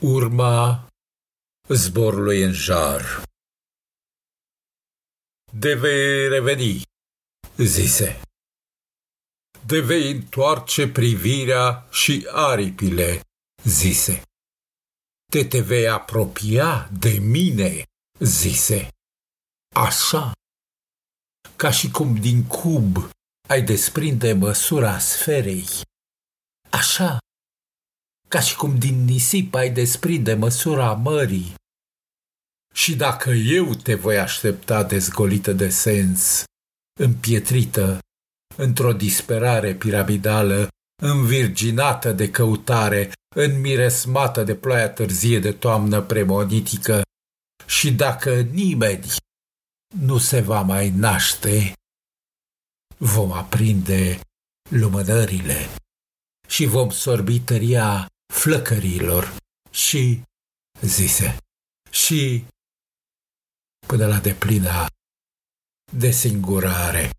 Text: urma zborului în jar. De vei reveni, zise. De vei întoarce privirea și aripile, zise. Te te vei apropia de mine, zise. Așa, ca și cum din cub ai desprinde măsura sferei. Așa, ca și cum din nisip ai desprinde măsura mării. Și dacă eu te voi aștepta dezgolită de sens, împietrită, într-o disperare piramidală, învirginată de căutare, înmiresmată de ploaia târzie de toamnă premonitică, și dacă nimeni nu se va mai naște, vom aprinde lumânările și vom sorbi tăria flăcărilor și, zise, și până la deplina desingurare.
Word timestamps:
urma 0.00 0.88
zborului 1.68 2.42
în 2.42 2.52
jar. 2.52 3.22
De 5.52 5.74
vei 5.74 6.28
reveni, 6.28 6.82
zise. 7.56 8.20
De 9.66 9.80
vei 9.80 10.10
întoarce 10.10 10.88
privirea 10.88 11.88
și 11.90 12.28
aripile, 12.30 13.20
zise. 13.64 14.22
Te 15.32 15.44
te 15.44 15.60
vei 15.60 15.88
apropia 15.88 16.88
de 16.98 17.10
mine, 17.10 17.84
zise. 18.18 18.88
Așa, 19.74 20.32
ca 21.56 21.70
și 21.70 21.90
cum 21.90 22.20
din 22.20 22.46
cub 22.46 22.96
ai 23.48 23.62
desprinde 23.62 24.32
măsura 24.32 24.98
sferei. 24.98 25.66
Așa, 26.70 27.18
ca 28.30 28.40
și 28.40 28.56
cum 28.56 28.78
din 28.78 29.04
nisip 29.04 29.54
ai 29.54 29.70
desprinde 29.70 30.34
măsura 30.34 30.92
mării. 30.92 31.54
Și 32.74 32.96
dacă 32.96 33.30
eu 33.30 33.74
te 33.74 33.94
voi 33.94 34.18
aștepta 34.18 34.84
dezgolită 34.84 35.52
de 35.52 35.68
sens, 35.68 36.44
împietrită, 37.00 37.98
într-o 38.56 38.92
disperare 38.92 39.74
piramidală, 39.74 40.68
învirginată 41.02 42.12
de 42.12 42.30
căutare, 42.30 43.12
înmiresmată 43.36 44.44
de 44.44 44.54
ploaia 44.54 44.90
târzie 44.90 45.38
de 45.38 45.52
toamnă 45.52 46.00
premonitică, 46.02 47.02
și 47.66 47.92
dacă 47.92 48.40
nimeni 48.40 49.04
nu 49.98 50.18
se 50.18 50.40
va 50.40 50.60
mai 50.60 50.90
naște, 50.90 51.72
vom 52.96 53.32
aprinde 53.32 54.20
lumânările 54.68 55.68
și 56.48 56.64
vom 56.64 56.90
sorbi 56.90 57.40
tăria 57.40 58.08
flăcărilor 58.42 59.36
și, 59.70 60.22
zise, 60.80 61.36
și 61.90 62.44
până 63.86 64.06
la 64.06 64.18
deplina 64.18 64.86
desingurare. 65.92 67.10